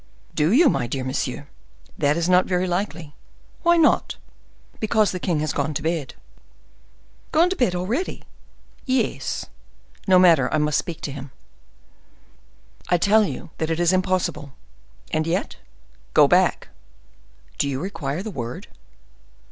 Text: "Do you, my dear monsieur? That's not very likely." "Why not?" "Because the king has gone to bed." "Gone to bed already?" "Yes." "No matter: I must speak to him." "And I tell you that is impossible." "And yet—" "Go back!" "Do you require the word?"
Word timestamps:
"Do 0.33 0.51
you, 0.51 0.67
my 0.67 0.87
dear 0.87 1.03
monsieur? 1.03 1.47
That's 1.95 2.27
not 2.27 2.45
very 2.47 2.65
likely." 2.65 3.13
"Why 3.61 3.77
not?" 3.77 4.17
"Because 4.79 5.11
the 5.11 5.19
king 5.19 5.41
has 5.41 5.53
gone 5.53 5.75
to 5.75 5.83
bed." 5.83 6.15
"Gone 7.31 7.51
to 7.51 7.55
bed 7.55 7.75
already?" 7.75 8.23
"Yes." 8.83 9.45
"No 10.07 10.17
matter: 10.17 10.51
I 10.51 10.57
must 10.57 10.79
speak 10.79 11.01
to 11.01 11.11
him." 11.11 11.29
"And 12.89 12.95
I 12.95 12.97
tell 12.97 13.23
you 13.25 13.51
that 13.59 13.69
is 13.69 13.93
impossible." 13.93 14.53
"And 15.13 15.27
yet—" 15.27 15.57
"Go 16.15 16.27
back!" 16.27 16.69
"Do 17.59 17.69
you 17.69 17.79
require 17.79 18.23
the 18.23 18.31
word?" 18.31 18.69